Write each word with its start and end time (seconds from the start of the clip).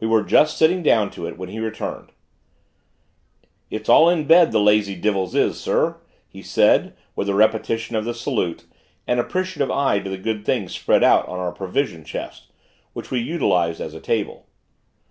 We 0.00 0.06
were 0.06 0.22
just 0.22 0.56
sitting 0.56 0.82
down 0.82 1.10
to 1.10 1.26
it, 1.26 1.36
when 1.36 1.50
he 1.50 1.60
returned. 1.60 2.12
"It's 3.68 3.90
all 3.90 4.08
in 4.08 4.24
bed 4.26 4.52
the 4.52 4.58
lazy 4.58 4.94
divvils 4.94 5.34
is, 5.34 5.60
sor," 5.60 6.00
he 6.26 6.40
said, 6.40 6.96
with 7.14 7.28
a 7.28 7.34
repetition 7.34 7.94
of 7.94 8.06
the 8.06 8.14
salute, 8.14 8.64
and 9.06 9.20
an 9.20 9.26
appreciative 9.26 9.70
eye 9.70 9.98
to 9.98 10.08
the 10.08 10.16
good 10.16 10.46
things 10.46 10.72
spread 10.74 11.04
out 11.04 11.28
on 11.28 11.40
our 11.40 11.52
provision 11.52 12.04
chest, 12.06 12.52
which 12.94 13.10
we 13.10 13.20
utilized 13.20 13.82
as 13.82 13.92
a 13.92 14.00
table. 14.00 14.46